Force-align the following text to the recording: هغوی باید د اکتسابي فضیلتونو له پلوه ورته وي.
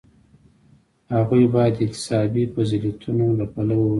هغوی 1.13 1.45
باید 1.53 1.73
د 1.77 1.83
اکتسابي 1.85 2.43
فضیلتونو 2.53 3.25
له 3.39 3.45
پلوه 3.53 3.75
ورته 3.77 3.83
وي. 3.87 3.89